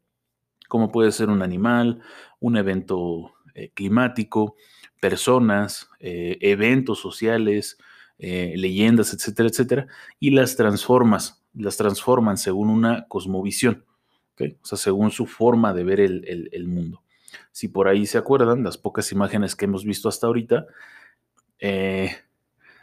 como 0.68 0.92
puede 0.92 1.10
ser 1.10 1.30
un 1.30 1.42
animal, 1.42 2.00
un 2.38 2.56
evento 2.56 3.34
eh, 3.54 3.70
climático, 3.74 4.54
personas, 5.00 5.88
eh, 5.98 6.38
eventos 6.40 7.00
sociales, 7.00 7.76
eh, 8.18 8.54
leyendas, 8.56 9.12
etcétera, 9.14 9.48
etcétera, 9.48 9.86
y 10.20 10.30
las 10.30 10.54
transformas, 10.54 11.43
las 11.54 11.76
transforman 11.76 12.36
según 12.36 12.70
una 12.70 13.06
cosmovisión, 13.08 13.84
o 14.38 14.66
sea, 14.66 14.78
según 14.78 15.10
su 15.10 15.26
forma 15.26 15.72
de 15.72 15.84
ver 15.84 16.00
el 16.00 16.66
mundo. 16.66 17.02
Si 17.52 17.68
por 17.68 17.88
ahí 17.88 18.06
se 18.06 18.18
acuerdan, 18.18 18.64
las 18.64 18.78
pocas 18.78 19.12
imágenes 19.12 19.54
que 19.54 19.64
hemos 19.64 19.84
visto 19.84 20.08
hasta 20.08 20.26
ahorita, 20.26 20.66
eh, 21.58 22.10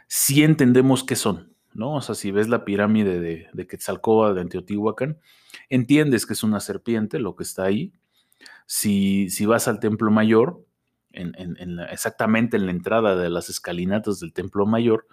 sí 0.06 0.42
entendemos 0.42 1.04
qué 1.04 1.16
son, 1.16 1.54
¿no? 1.74 1.96
O 1.96 2.00
sea, 2.00 2.14
si 2.14 2.30
ves 2.30 2.48
la 2.48 2.64
pirámide 2.64 3.20
de, 3.20 3.48
de 3.52 3.66
Quetzalcóatl 3.66 4.38
de 4.38 4.44
Teotihuacán, 4.46 5.18
entiendes 5.68 6.26
que 6.26 6.32
es 6.32 6.42
una 6.42 6.60
serpiente 6.60 7.18
lo 7.18 7.36
que 7.36 7.42
está 7.44 7.64
ahí. 7.64 7.92
Si, 8.66 9.30
si 9.30 9.46
vas 9.46 9.68
al 9.68 9.78
Templo 9.80 10.10
Mayor, 10.10 10.64
exactamente 11.90 12.56
en 12.56 12.66
la 12.66 12.72
entrada 12.72 13.16
de 13.16 13.28
las 13.28 13.50
escalinatas 13.50 14.20
del 14.20 14.32
Templo 14.32 14.66
Mayor, 14.66 15.06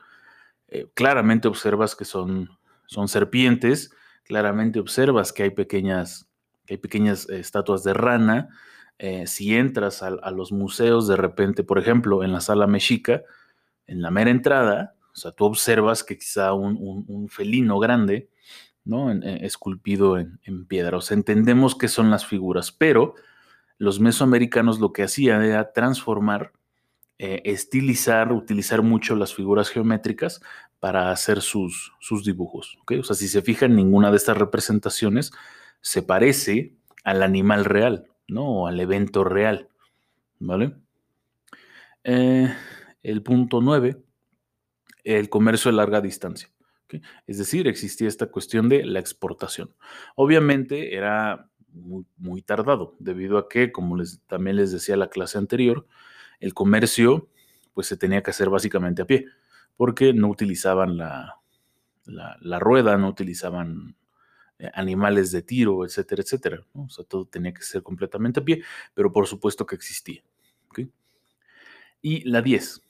eh, 0.70 0.88
claramente 0.94 1.48
observas 1.48 1.96
que 1.96 2.06
son, 2.06 2.50
son 2.90 3.08
serpientes, 3.08 3.92
claramente 4.24 4.80
observas 4.80 5.32
que 5.32 5.44
hay 5.44 5.52
pequeñas, 5.52 6.28
que 6.66 6.74
hay 6.74 6.78
pequeñas 6.80 7.30
eh, 7.30 7.40
estatuas 7.40 7.84
de 7.84 7.94
rana, 7.94 8.50
eh, 8.98 9.28
si 9.28 9.56
entras 9.56 10.02
a, 10.02 10.32
los 10.32 10.52
museos 10.52 11.08
de 11.08 11.16
repente, 11.16 11.64
por 11.64 11.78
ejemplo, 11.78 12.24
en 12.24 12.34
la 12.34 12.42
sala 12.42 12.66
mexica, 12.66 13.22
en 13.86 14.02
la 14.02 14.10
mera 14.10 14.32
entrada, 14.32 14.96
o 15.14 15.16
sea, 15.16 15.32
tú 15.32 15.46
observas 15.46 16.04
que 16.04 16.18
quizá 16.18 16.54
un, 16.54 17.30
felino 17.30 17.78
grande, 17.78 18.32
¿no? 18.84 19.12
Eh, 19.12 19.46
esculpido 19.46 20.18
en, 20.18 20.66
piedra. 20.68 20.98
O 20.98 21.02
sea, 21.02 21.16
entendemos 21.16 21.76
qué 21.76 21.88
son 21.88 22.10
las 22.10 22.26
figuras, 22.26 22.72
pero 22.72 23.14
los 23.78 24.00
mesoamericanos 24.00 24.80
lo 24.80 24.94
que 24.94 25.04
hacían 25.04 25.44
era 25.44 25.74
transformar, 25.74 26.54
eh, 27.20 27.42
estilizar, 27.46 28.34
utilizar 28.34 28.82
mucho 28.82 29.16
las 29.16 29.34
figuras 29.34 29.70
geométricas 29.70 30.42
para 30.80 31.12
hacer 31.12 31.42
sus, 31.42 31.94
sus 32.00 32.26
dibujos. 32.26 32.80
O 32.90 33.04
sea, 33.04 33.16
si 33.16 33.28
se 33.28 33.42
fijan, 33.44 33.76
ninguna 33.76 34.10
de 34.10 34.18
estas 34.18 34.38
representaciones 34.38 35.32
se 35.82 36.02
parece 36.02 36.74
al 37.04 37.22
animal 37.22 37.66
real. 37.66 38.10
¿no? 38.30 38.68
al 38.68 38.80
evento 38.80 39.24
real, 39.24 39.70
¿vale? 40.40 40.76
Eh, 42.04 42.54
el 43.04 43.24
punto 43.24 43.62
9, 43.62 44.02
el 45.04 45.30
comercio 45.30 45.72
de 45.72 45.78
larga 45.78 46.02
distancia. 46.02 46.50
Es 47.28 47.38
decir, 47.38 47.68
existía 47.68 48.08
esta 48.08 48.28
cuestión 48.28 48.68
de 48.68 48.84
la 48.84 49.00
exportación. 49.00 49.76
Obviamente 50.16 50.96
era 50.96 51.48
muy, 52.18 52.42
tardado, 52.42 52.96
debido 52.98 53.38
a 53.38 53.48
que, 53.48 53.72
como 53.72 53.96
les, 53.96 54.22
también 54.26 54.56
les 54.56 54.72
decía 54.72 54.98
la 54.98 55.10
clase 55.10 55.38
anterior, 55.38 55.86
el 56.40 56.54
comercio 56.54 57.30
pues 57.74 57.88
se 57.88 57.98
tenía 57.98 58.22
que 58.24 58.32
hacer 58.32 58.50
básicamente 58.50 59.02
a 59.02 59.06
pie, 59.06 59.26
porque 59.78 60.14
no 60.14 60.28
utilizaban 60.28 60.98
la, 60.98 61.40
la 62.06 62.60
rueda, 62.60 62.98
no 62.98 63.08
utilizaban 63.08 63.96
eh, 64.60 64.70
animales 64.74 65.32
de 65.32 65.42
tiro, 65.42 65.86
etcétera, 65.86 66.22
etcétera. 66.22 66.66
O 66.74 66.90
sea, 66.90 67.06
todo 67.06 67.26
tenía 67.26 67.54
que 67.54 67.62
ser 67.62 67.82
completamente 67.82 68.42
a 68.42 68.44
pie, 68.44 68.62
pero 68.94 69.12
por 69.12 69.26
supuesto 69.26 69.66
que 69.66 69.76
existía. 69.76 70.22
Y 72.02 72.24
la 72.30 72.42
10. 72.42 72.82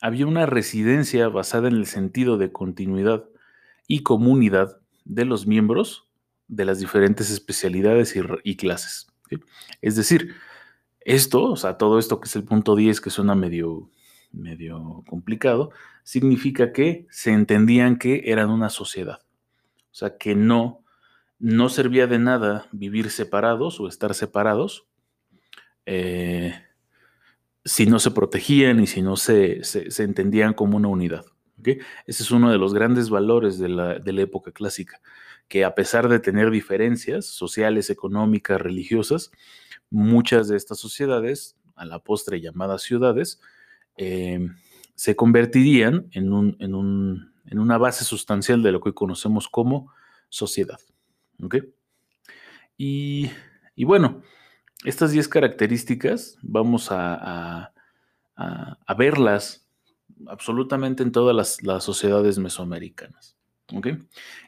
Había 0.00 0.26
una 0.26 0.46
residencia 0.46 1.28
basada 1.28 1.66
en 1.66 1.74
el 1.74 1.86
sentido 1.86 2.36
de 2.38 2.52
continuidad 2.52 3.24
y 3.88 4.04
comunidad 4.04 4.80
de 5.04 5.24
los 5.24 5.46
miembros 5.46 6.08
de 6.46 6.64
las 6.64 6.78
diferentes 6.78 7.30
especialidades 7.30 8.14
y, 8.44 8.56
clases. 8.56 9.08
Es 9.82 9.96
decir, 9.96 10.34
esto, 11.14 11.44
o 11.44 11.56
sea, 11.56 11.78
todo 11.78 11.98
esto 11.98 12.20
que 12.20 12.26
es 12.26 12.36
el 12.36 12.44
punto 12.44 12.76
10, 12.76 13.00
que 13.00 13.10
suena 13.10 13.34
medio, 13.34 13.90
medio 14.32 15.04
complicado, 15.08 15.70
significa 16.02 16.72
que 16.72 17.06
se 17.10 17.32
entendían 17.32 17.98
que 17.98 18.22
eran 18.26 18.50
una 18.50 18.70
sociedad. 18.70 19.20
O 19.90 19.94
sea, 19.94 20.16
que 20.16 20.34
no 20.34 20.84
no 21.38 21.68
servía 21.68 22.06
de 22.06 22.18
nada 22.18 22.66
vivir 22.72 23.10
separados 23.10 23.80
o 23.80 23.88
estar 23.88 24.14
separados 24.14 24.86
eh, 25.86 26.54
si 27.64 27.86
no 27.86 27.98
se 27.98 28.10
protegían 28.10 28.80
y 28.80 28.86
si 28.86 29.02
no 29.02 29.16
se, 29.16 29.62
entendían 29.98 30.54
como 30.54 30.76
una 30.76 30.88
unidad. 30.88 31.24
Ese 31.62 32.22
es 32.22 32.30
uno 32.30 32.50
de 32.50 32.58
los 32.58 32.72
grandes 32.72 33.10
valores 33.10 33.58
de 33.58 33.68
la, 33.68 33.98
de 33.98 34.12
la 34.12 34.22
época 34.22 34.52
clásica, 34.52 35.00
que 35.48 35.64
a 35.64 35.74
pesar 35.74 36.08
de 36.08 36.18
tener 36.18 36.50
diferencias 36.50 37.26
sociales, 37.26 37.90
económicas, 37.90 38.60
religiosas, 38.60 39.32
muchas 39.90 40.48
de 40.48 40.56
estas 40.56 40.78
sociedades, 40.78 41.56
a 41.76 41.84
la 41.84 42.00
postre 42.00 42.40
llamadas 42.40 42.82
ciudades, 42.82 43.40
eh, 43.96 44.48
se 44.94 45.16
convertirían 45.16 46.08
en, 46.12 46.32
un, 46.32 46.56
en, 46.58 46.74
un, 46.74 47.32
en, 47.46 47.58
una 47.58 47.78
base 47.78 48.04
sustancial 48.04 48.62
de 48.62 48.72
lo 48.72 48.80
que 48.80 48.94
conocemos 48.94 49.48
como 49.48 49.92
sociedad. 50.28 50.80
Y, 52.76 53.30
y, 53.76 53.84
bueno, 53.84 54.22
estas 54.84 55.12
10 55.12 55.28
características 55.28 56.36
vamos 56.42 56.90
a, 56.90 57.72
a, 58.36 58.94
verlas 58.94 59.68
absolutamente 60.26 61.02
en 61.02 61.12
todas 61.12 61.34
las, 61.34 61.62
las 61.62 61.84
sociedades 61.84 62.38
mesoamericanas. 62.38 63.36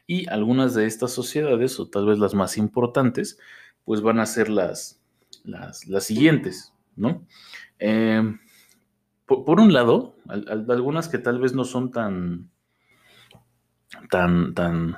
Y 0.07 0.27
algunas 0.29 0.73
de 0.73 0.87
estas 0.87 1.11
sociedades, 1.11 1.79
o 1.79 1.89
tal 1.89 2.07
vez 2.07 2.17
las 2.17 2.33
más 2.33 2.57
importantes, 2.57 3.37
pues 3.83 4.01
van 4.01 4.19
a 4.19 4.25
ser 4.25 4.49
las, 4.49 5.00
las, 5.43 5.81
siguientes, 6.03 6.73
¿no? 6.95 7.25
Em, 7.79 8.39
por, 9.25 9.59
un 9.59 9.73
lado, 9.73 10.17
algunas 10.27 11.07
que 11.07 11.17
tal 11.17 11.39
vez 11.39 11.53
no 11.53 11.63
son 11.63 11.91
tan, 11.91 12.49
tan, 14.09 14.53
tan, 14.53 14.97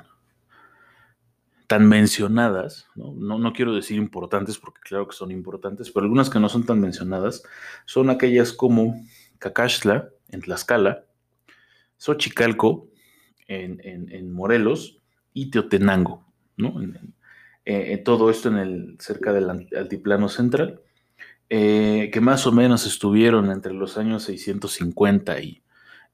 tan 1.66 1.88
mencionadas, 1.88 2.88
¿no? 2.94 3.14
¿no? 3.14 3.38
No, 3.38 3.52
quiero 3.52 3.74
decir 3.74 3.96
importantes 3.96 4.58
porque 4.58 4.80
claro 4.82 5.06
que 5.06 5.16
son 5.16 5.30
importantes, 5.30 5.90
pero 5.90 6.04
algunas 6.04 6.30
que 6.30 6.40
no 6.40 6.48
son 6.48 6.66
tan 6.66 6.80
mencionadas 6.80 7.42
son 7.86 8.10
aquellas 8.10 8.52
como 8.52 9.00
Cacaxtla 9.38 10.08
en 10.30 10.40
Tlaxcala, 10.40 11.04
Xochicalco 11.96 12.88
en, 13.46 14.32
Morelos 14.32 15.00
y 15.32 15.50
Teotenango, 15.50 16.26
¿no? 16.56 16.74
Eh, 17.64 17.98
todo 18.04 18.30
esto 18.30 18.48
en 18.48 18.56
el, 18.58 18.96
cerca 19.00 19.32
del 19.32 19.48
altiplano 19.48 20.28
central, 20.28 20.80
eh, 21.48 22.10
que 22.12 22.20
más 22.20 22.46
o 22.46 22.52
menos 22.52 22.86
estuvieron 22.86 23.50
entre 23.50 23.72
los 23.72 23.96
años 23.96 24.24
650 24.24 25.40
y, 25.40 25.62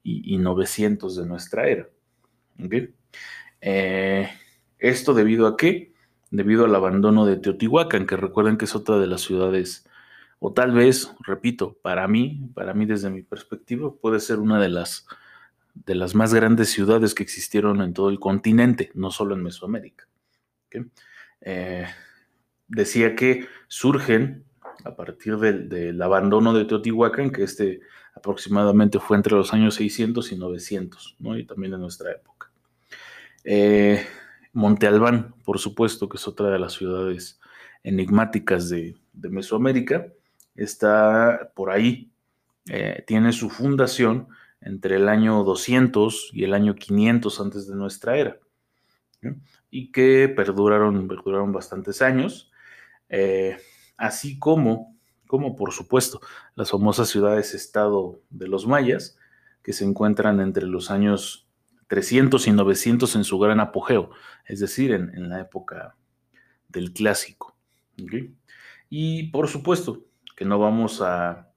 900 0.03 1.15
de 1.15 1.25
nuestra 1.25 1.67
era. 1.67 1.87
Eh, 3.61 4.29
esto 4.79 5.13
debido 5.13 5.47
a 5.47 5.57
qué? 5.57 5.93
Debido 6.31 6.65
al 6.65 6.75
abandono 6.75 7.25
de 7.25 7.37
Teotihuacán, 7.37 8.07
que 8.07 8.17
recuerden 8.17 8.57
que 8.57 8.65
es 8.65 8.75
otra 8.75 8.97
de 8.97 9.07
las 9.07 9.21
ciudades, 9.21 9.87
o 10.39 10.53
tal 10.53 10.71
vez, 10.71 11.13
repito, 11.25 11.77
para 11.81 12.07
mí, 12.07 12.49
para 12.55 12.73
mí 12.73 12.85
desde 12.85 13.09
mi 13.09 13.21
perspectiva, 13.21 13.93
puede 13.93 14.19
ser 14.19 14.39
una 14.39 14.59
de 14.59 14.69
las 14.69 15.05
de 15.73 15.95
las 15.95 16.15
más 16.15 16.33
grandes 16.33 16.69
ciudades 16.69 17.13
que 17.13 17.23
existieron 17.23 17.81
en 17.81 17.93
todo 17.93 18.09
el 18.09 18.19
continente, 18.19 18.91
no 18.93 19.11
solo 19.11 19.35
en 19.35 19.43
Mesoamérica. 19.43 20.07
Eh, 21.41 21.85
decía 22.67 23.15
que 23.15 23.47
surgen 23.67 24.45
a 24.83 24.95
partir 24.95 25.37
del, 25.37 26.01
abandono 26.01 26.53
de 26.53 26.65
Teotihuacán, 26.65 27.31
que 27.31 27.43
este 27.43 27.81
aproximadamente 28.15 28.99
fue 28.99 29.17
entre 29.17 29.35
los 29.35 29.53
años 29.53 29.75
600 29.75 30.31
y 30.31 30.37
900, 30.37 31.15
¿no? 31.19 31.37
y 31.37 31.45
también 31.45 31.73
en 31.73 31.81
nuestra 31.81 32.11
época. 32.11 32.51
Eh, 33.43 34.05
Monte 34.53 34.87
Albán, 34.87 35.33
por 35.45 35.59
supuesto, 35.59 36.09
que 36.09 36.17
es 36.17 36.27
otra 36.27 36.49
de 36.49 36.59
las 36.59 36.73
ciudades 36.73 37.39
enigmáticas 37.83 38.69
de, 38.69 38.95
Mesoamérica, 39.13 40.07
está 40.55 41.51
por 41.55 41.69
ahí, 41.69 42.11
eh, 42.69 43.03
tiene 43.07 43.31
su 43.33 43.49
fundación 43.49 44.27
entre 44.61 44.95
el 44.95 45.09
año 45.09 45.43
200 45.43 46.31
y 46.33 46.43
el 46.43 46.53
año 46.53 46.75
500 46.75 47.41
antes 47.41 47.67
de 47.67 47.75
nuestra 47.75 48.17
era, 48.17 48.37
y 49.71 49.91
que 49.91 50.29
perduraron, 50.29 51.07
perduraron 51.07 51.53
bastantes 51.53 52.01
años, 52.01 52.51
eh, 53.09 53.57
así 53.97 54.37
como, 54.37 54.95
como, 55.25 55.55
por 55.55 55.71
supuesto, 55.71 56.19
las 56.55 56.69
famosas 56.69 57.09
ciudades-estado 57.09 58.19
de 58.29 58.47
los 58.47 58.67
mayas, 58.67 59.17
que 59.63 59.73
se 59.73 59.85
encuentran 59.85 60.39
entre 60.41 60.65
los 60.65 60.91
años 60.91 61.47
300 61.87 62.47
y 62.47 62.51
900 62.51 63.15
en 63.15 63.23
su 63.23 63.39
gran 63.39 63.59
apogeo, 63.59 64.11
es 64.45 64.59
decir, 64.59 64.91
en, 64.91 65.29
la 65.29 65.39
época 65.39 65.95
del 66.67 66.93
clásico. 66.93 67.55
Y 68.89 69.29
por 69.31 69.47
supuesto 69.47 70.05
que 70.35 70.45
no 70.45 70.59
vamos 70.59 71.01
a, 71.01 71.51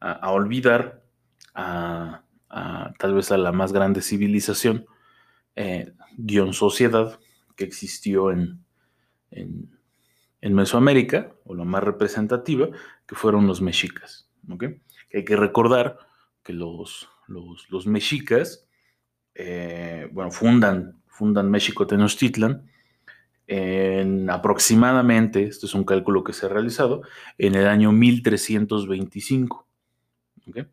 a 0.00 0.30
olvidar 0.32 1.02
a, 1.54 2.24
tal 2.98 3.14
vez 3.14 3.30
a 3.32 3.38
la 3.38 3.52
más 3.52 3.72
grande 3.72 4.02
civilización, 4.02 4.86
eh, 5.56 5.92
guion 6.16 6.52
sociedad, 6.52 7.18
que 7.56 7.64
existió 7.64 8.30
en, 8.30 8.64
en, 9.30 10.54
Mesoamérica, 10.54 11.32
o 11.44 11.54
la 11.54 11.64
más 11.64 11.82
representativa, 11.82 12.68
que 13.06 13.14
fueron 13.14 13.46
los 13.46 13.60
mexicas. 13.60 14.28
hay 15.12 15.24
que 15.24 15.36
recordar 15.36 15.98
que 16.42 16.52
los, 16.52 17.08
los, 17.28 17.86
mexicas, 17.86 18.66
eh, 19.34 20.08
bueno, 20.12 20.30
fundan, 20.30 21.00
fundan 21.06 21.50
México 21.50 21.86
Tenochtitlan 21.86 22.68
en 23.46 24.30
aproximadamente, 24.30 25.44
este 25.44 25.66
es 25.66 25.74
un 25.74 25.84
cálculo 25.84 26.24
que 26.24 26.32
se 26.32 26.46
ha 26.46 26.48
realizado, 26.48 27.02
en 27.38 27.54
el 27.54 27.66
año 27.66 27.92
1325. 27.92 29.66
¿okay? 30.48 30.66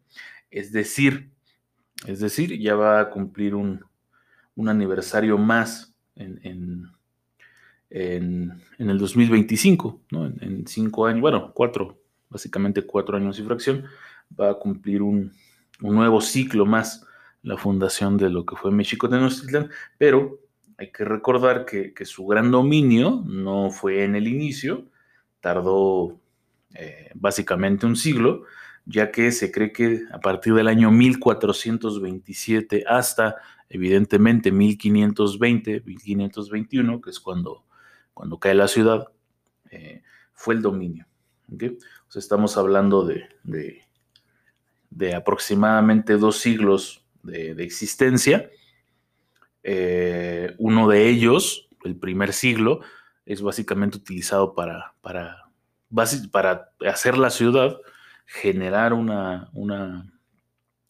Es 0.50 0.72
decir, 0.72 1.32
es 2.06 2.20
decir, 2.20 2.58
ya 2.60 2.76
va 2.76 3.02
a 3.02 3.10
cumplir 3.10 3.56
un, 3.56 3.84
aniversario 4.68 5.38
más 5.38 5.94
en, 6.16 6.92
el 7.90 8.98
2025, 8.98 10.02
¿no? 10.12 10.26
En, 10.26 10.68
cinco 10.68 11.06
años, 11.06 11.22
bueno, 11.22 11.52
cuatro, 11.54 12.02
básicamente 12.30 12.82
cuatro 12.82 13.18
años 13.18 13.40
y 13.40 13.44
fracción, 13.44 13.86
va 14.40 14.52
a 14.52 14.56
cumplir 14.56 15.02
un, 15.02 15.32
nuevo 15.80 16.20
ciclo 16.20 16.66
más 16.66 17.06
la 17.42 17.56
fundación 17.56 18.18
de 18.18 18.30
lo 18.30 18.46
que 18.46 18.58
fue 18.58 18.70
México 18.70 19.08
Tenochtitlan, 19.08 19.70
pero 19.98 20.40
hay 20.78 20.92
que 20.92 21.06
recordar 21.06 21.66
que, 21.66 21.94
su 22.06 22.26
gran 22.26 22.52
dominio 22.52 23.24
no 23.26 23.72
fue 23.72 24.04
en 24.04 24.16
el 24.16 24.28
inicio, 24.28 24.86
tardó 25.40 26.20
eh, 26.74 27.12
básicamente 27.16 27.86
un 27.86 27.96
siglo, 27.96 28.44
ya 28.86 29.12
que 29.12 29.32
se 29.32 29.52
cree 29.52 29.72
que 29.72 30.04
a 30.12 30.20
partir 30.20 30.54
del 30.54 30.68
año 30.68 30.92
1427 30.92 32.86
hasta 32.88 33.36
evidentemente 33.70 34.52
1520, 34.52 35.82
1521, 35.86 37.02
que 37.02 37.10
es 37.10 37.20
cuando, 37.20 37.64
cuando 38.14 38.40
cae 38.40 38.56
la 38.56 38.68
ciudad, 38.68 39.08
eh, 39.72 40.02
fue 40.34 40.56
el 40.56 40.62
dominio. 40.62 41.06
O 41.52 42.12
sea, 42.12 42.20
estamos 42.20 42.58
hablando 42.58 43.06
de, 43.06 43.30
de, 44.90 45.16
aproximadamente 45.16 46.18
dos 46.18 46.38
siglos 46.38 47.06
de, 47.24 47.52
existencia. 47.64 48.50
Eh, 49.64 50.56
uno 50.58 50.88
de 50.88 51.10
ellos, 51.10 51.70
el 51.84 51.96
primer 51.96 52.34
siglo, 52.34 52.82
es 53.26 53.42
básicamente 53.42 53.98
utilizado 53.98 54.54
para, 54.54 54.96
para, 55.02 55.46
para 56.32 56.72
hacer 56.88 57.18
la 57.18 57.30
ciudad 57.30 57.78
generar 58.26 58.94
una, 58.94 59.50
una, 59.54 60.12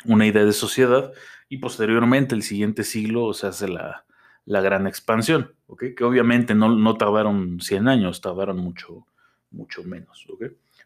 una 0.06 0.28
idea 0.28 0.44
de 0.44 0.54
sociedad 0.54 1.14
y 1.50 1.58
posteriormente 1.58 2.36
el 2.36 2.44
siguiente 2.44 2.84
siglo 2.84 3.34
se 3.34 3.48
hace 3.48 3.68
la, 3.68 4.06
la 4.46 4.62
gran 4.62 4.88
expansión, 4.88 5.54
que 5.78 6.04
obviamente 6.04 6.56
no, 6.56 6.70
no, 6.70 6.96
tardaron 6.96 7.60
100 7.60 7.88
años, 7.88 8.22
tardaron 8.22 8.58
mucho, 8.58 9.06
mucho 9.52 9.84
menos. 9.84 10.26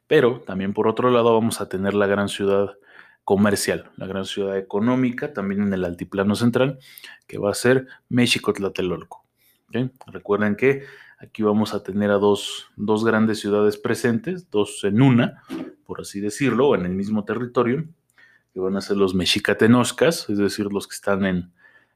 Pero 0.07 0.39
también 0.41 0.73
por 0.73 0.87
otro 0.87 1.11
lado 1.11 1.33
vamos 1.33 1.61
a 1.61 1.69
tener 1.69 1.93
la 1.93 2.07
gran 2.07 2.29
ciudad 2.29 2.71
comercial, 3.23 3.89
la 3.97 4.07
gran 4.07 4.25
ciudad 4.25 4.57
económica, 4.57 5.33
también 5.33 5.61
en 5.61 5.73
el 5.73 5.85
altiplano 5.85 6.35
central, 6.35 6.79
que 7.27 7.37
va 7.37 7.51
a 7.51 7.55
ser 7.55 7.87
México 8.09 8.53
Tlatelolco. 8.53 9.25
Recuerden 10.07 10.55
que 10.55 10.83
aquí 11.19 11.41
vamos 11.41 11.73
a 11.73 11.83
tener 11.83 12.11
a 12.11 12.15
dos, 12.15 12.67
dos 12.75 13.03
grandes 13.03 13.39
ciudades 13.39 13.77
presentes, 13.77 14.49
dos 14.51 14.83
en 14.83 15.01
una, 15.01 15.43
por 15.85 16.01
así 16.01 16.19
decirlo, 16.19 16.75
en 16.75 16.85
el 16.85 16.93
mismo 16.93 17.25
territorio, 17.25 17.85
que 18.53 18.59
van 18.59 18.77
a 18.77 18.81
ser 18.81 18.97
los 18.97 19.15
mexicatenoscas, 19.15 20.29
es 20.29 20.37
decir, 20.37 20.71
los 20.71 20.87
que 20.87 20.95
están 20.95 21.25
en, 21.25 21.53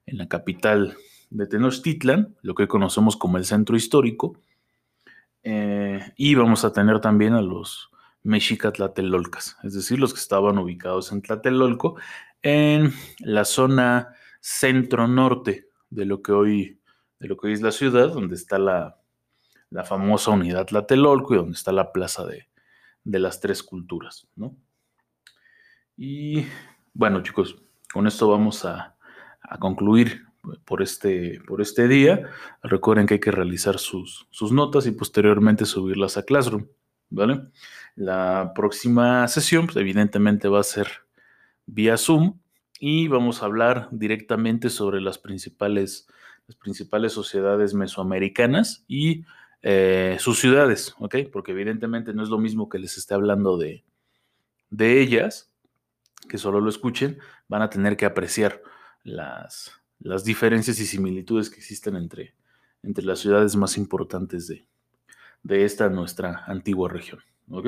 la 0.08 0.28
capital 0.28 0.96
de 1.30 1.48
Tenochtitlan, 1.48 2.36
lo 2.42 2.56
que 2.56 2.70
conocemos 2.70 3.18
como 3.18 3.38
el 3.38 3.44
centro 3.44 3.76
histórico, 3.76 4.40
eh, 5.44 6.14
y 6.16 6.36
vamos 6.36 6.64
a 6.64 6.72
tener 6.72 7.02
también 7.02 7.34
a 7.34 7.42
los 7.42 7.90
mexicatlatelolcas, 8.24 9.58
es 9.64 9.74
decir, 9.74 10.00
los 10.00 10.14
que 10.14 10.20
estaban 10.20 10.58
ubicados 10.58 11.12
en 11.12 11.22
Tlatelolco, 11.22 11.98
en 12.42 12.94
la 13.20 13.46
zona 13.46 14.16
centro-norte 14.40 15.68
de 15.90 16.06
lo 16.06 16.22
que 16.22 16.32
hoy 16.32 16.80
de 17.20 17.28
lo 17.28 17.36
que 17.36 17.48
hoy 17.48 17.54
es 17.54 17.62
la 17.62 17.72
ciudad, 17.72 18.14
donde 18.14 18.36
está 18.36 18.60
la, 18.60 19.00
la 19.70 19.84
famosa 19.84 20.32
unidad 20.32 20.68
Tlatelolco 20.68 21.34
y 21.34 21.38
donde 21.38 21.54
está 21.54 21.72
la 21.72 21.92
plaza 21.92 22.26
de, 22.26 22.48
de 23.04 23.20
las 23.20 23.40
tres 23.40 23.64
culturas, 23.64 24.28
¿no? 24.36 24.56
Y 25.98 26.46
bueno, 26.94 27.24
chicos, 27.24 27.58
con 27.92 28.06
esto 28.06 28.30
vamos 28.30 28.64
a, 28.64 28.96
concluir 29.60 30.26
por 30.66 30.82
este, 30.82 31.42
por 31.48 31.62
este 31.62 31.88
día. 31.88 32.30
Recuerden 32.62 33.08
que 33.08 33.16
hay 33.16 33.20
que 33.20 33.32
realizar 33.32 33.80
sus, 33.80 34.28
sus 34.30 34.52
notas 34.52 34.86
y 34.86 34.92
posteriormente 34.92 35.66
subirlas 35.66 36.18
a 36.18 36.24
Classroom, 36.24 36.68
¿vale? 37.10 37.42
La 37.96 38.52
próxima 38.54 39.28
sesión, 39.28 39.66
pues, 39.66 39.78
evidentemente, 39.78 40.48
va 40.48 40.60
a 40.60 40.64
ser 40.64 40.88
vía 41.66 41.98
Zoom 41.98 42.40
y 42.80 43.08
vamos 43.08 43.42
a 43.42 43.46
hablar 43.46 43.90
directamente 43.92 44.70
sobre 44.70 45.02
las 45.02 45.18
principales, 45.18 46.08
las 46.46 46.56
principales 46.58 47.14
sociedades 47.14 47.74
mesoamericanas 47.74 48.86
y 48.88 49.26
eh, 49.64 50.18
sus 50.20 50.40
ciudades. 50.40 50.96
Porque 51.32 51.54
evidentemente 51.54 52.14
no 52.14 52.22
es 52.22 52.30
lo 52.30 52.38
mismo 52.38 52.70
que 52.70 52.78
les 52.78 52.98
esté 52.98 53.16
hablando 53.16 53.58
de, 53.58 53.84
de 54.70 55.02
ellas, 55.02 55.47
que 56.28 56.38
solo 56.38 56.62
lo 56.62 56.70
escuchen, 56.70 57.20
van 57.48 57.62
a 57.62 57.70
tener 57.70 57.98
que 57.98 58.06
apreciar 58.06 58.62
las, 59.04 59.72
las 60.00 60.24
diferencias 60.24 60.80
y 60.80 60.86
similitudes 60.86 61.50
que 61.50 61.58
existen 61.58 61.96
entre, 61.96 62.36
entre 62.84 63.06
las 63.06 63.20
ciudades 63.20 63.56
más 63.56 63.78
importantes 63.78 64.48
de, 64.48 64.68
de 65.44 65.66
esta 65.66 65.90
nuestra 65.90 66.44
antigua 66.46 66.90
región. 66.90 67.22
¿ok? 67.50 67.68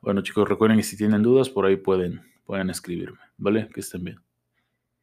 Bueno 0.00 0.22
chicos, 0.22 0.48
recuerden 0.48 0.78
que 0.78 0.84
si 0.84 0.96
tienen 0.96 1.22
dudas, 1.22 1.48
por 1.48 1.66
ahí 1.66 1.76
pueden, 1.76 2.22
pueden 2.44 2.70
escribirme, 2.70 3.20
¿vale? 3.36 3.68
Que 3.72 3.80
estén 3.80 4.04
bien. 4.04 4.20